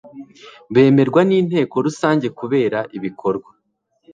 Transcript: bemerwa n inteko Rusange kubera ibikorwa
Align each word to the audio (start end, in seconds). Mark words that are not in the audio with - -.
bemerwa 0.73 1.21
n 1.29 1.31
inteko 1.39 1.75
Rusange 1.85 2.27
kubera 2.39 2.79
ibikorwa 2.97 3.49